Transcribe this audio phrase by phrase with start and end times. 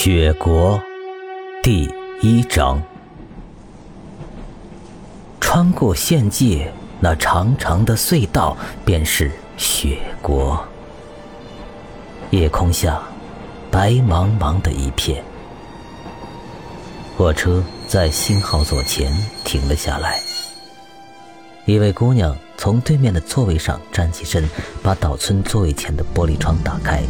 [0.00, 0.80] 雪国
[1.60, 2.80] 第一章，
[5.40, 10.64] 穿过县界那长长的隧道，便是雪国。
[12.30, 13.02] 夜空下，
[13.72, 15.20] 白茫茫的一片。
[17.16, 19.12] 火车在信号座前
[19.44, 20.20] 停了下来。
[21.64, 24.48] 一位姑娘从对面的座位上站起身，
[24.80, 27.02] 把岛村座位前的玻璃窗打开。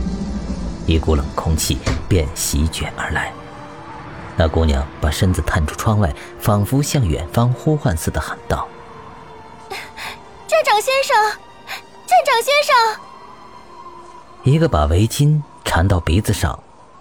[0.89, 1.77] 一股冷空气
[2.09, 3.31] 便席卷而来，
[4.39, 8.67] 那姑娘把身子探出窗外，仿佛向远方呼唤似的喊道
[10.49, 11.15] ：“站长先生，
[12.07, 13.01] 站长先生！”
[14.45, 16.59] 一个把围巾缠到鼻子上、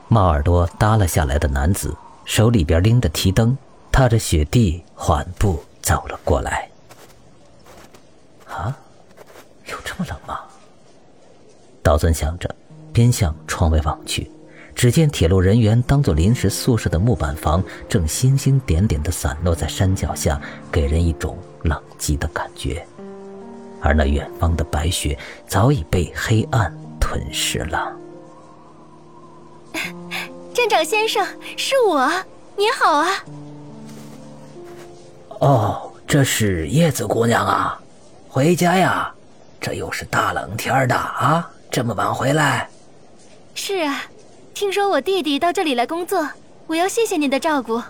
[0.10, 3.58] 帽耳朵耷拉下来的男子，手里边拎着提灯，
[3.90, 6.70] 踏着雪地缓步走了过来。
[8.50, 8.76] 啊，
[9.68, 10.42] 有这么冷吗？
[11.82, 12.54] 道尊想着。
[12.98, 14.28] 偏向窗外望去，
[14.74, 20.42] 只见铁路人员当做临时宿舍的木板房正星星点点的散落在山脚下，
[20.72, 22.84] 给人一种冷寂的感觉。
[23.82, 25.16] 而那远方的白雪
[25.48, 27.96] 早已被黑暗吞噬了。
[30.52, 31.24] 站长先生，
[31.56, 32.12] 是我，
[32.56, 33.10] 你好啊。
[35.38, 37.80] 哦，这是叶子姑娘啊，
[38.28, 39.14] 回家呀，
[39.62, 42.68] 这又是大冷天的啊，这么晚回来。
[43.60, 44.04] 是啊，
[44.54, 46.30] 听说我弟弟到这里来工作，
[46.68, 47.82] 我要谢谢您的照顾。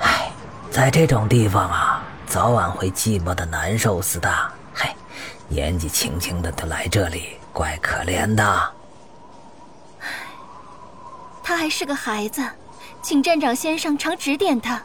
[0.00, 0.32] 唉，
[0.68, 4.28] 在这种地方啊，早晚会寂寞的难受死的。
[4.74, 4.90] 嘿，
[5.48, 8.44] 年纪轻轻的就来这里，怪可怜的。
[10.00, 10.08] 唉，
[11.44, 12.42] 他还是个孩子，
[13.00, 14.82] 请站长先生常指点他，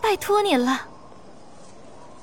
[0.00, 0.80] 拜托您了。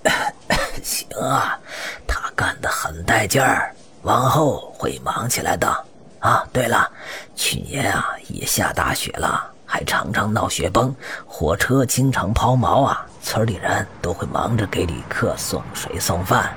[0.83, 1.59] 行啊，
[2.07, 5.85] 他干得很带劲儿，往后会忙起来的。
[6.27, 6.91] 啊，对了，
[7.37, 10.93] 去年啊也下大雪了，还常常闹雪崩，
[11.25, 16.53] 火车经常抛锚啊，村里人都会忙着给旅客送水送饭。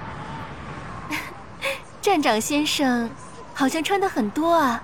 [2.03, 3.09] 站长先生，
[3.55, 4.83] 好像穿的很多啊，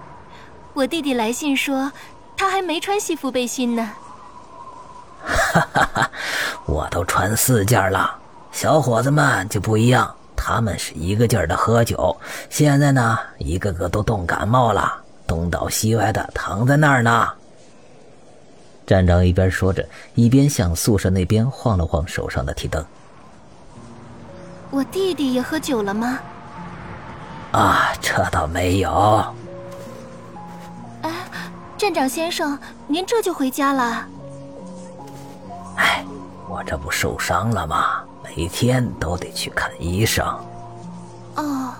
[0.72, 1.90] 我弟弟来信说，
[2.36, 3.90] 他还没穿西服背心呢。
[5.24, 6.10] 哈哈哈，
[6.64, 8.16] 我都穿四件了，
[8.52, 10.14] 小伙子们就不一样。
[10.36, 12.16] 他们是一个劲儿的喝酒，
[12.50, 14.94] 现在呢，一个个都冻感冒了，
[15.26, 17.28] 东倒西歪的躺在那儿呢。
[18.86, 22.84] 站长一边说着，一边向宿舍那边晃了晃手上的提灯。
[24.70, 26.18] 我弟弟也喝酒了吗？
[27.52, 29.24] 啊，这倒没有。
[31.02, 31.10] 哎，
[31.76, 34.06] 站长先生，您这就回家了？
[35.76, 36.04] 哎，
[36.48, 38.04] 我这不受伤了吗？
[38.34, 40.26] 每天都得去看医生。
[41.36, 41.72] 哦，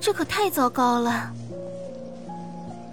[0.00, 1.30] 这可太糟糕了。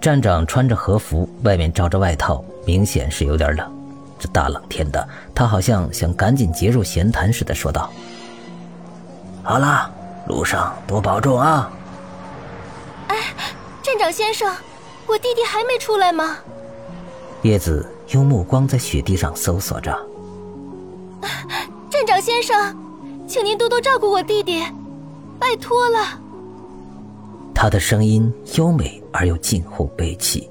[0.02, 3.72] 站长穿着和服，外面罩着外套，明显是有点冷。
[4.20, 7.92] 这大冷天的，他好像想赶紧结束闲谈似的说道
[9.44, 9.90] ：“好啦，
[10.28, 11.70] 路上多保重啊。”
[13.08, 13.18] 哎，
[13.82, 14.54] 站长先生，
[15.08, 16.38] 我弟弟还没出来吗？
[17.42, 19.94] 叶子用目光在雪地上搜索着。
[22.04, 22.78] 院长先生，
[23.26, 24.62] 请您多多照顾我弟弟，
[25.40, 26.20] 拜托了。
[27.56, 30.50] 他的声音优美而又近乎悲戚，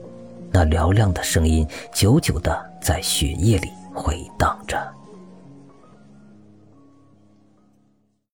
[0.50, 4.78] 那嘹亮的声音久久的在雪夜里回荡着。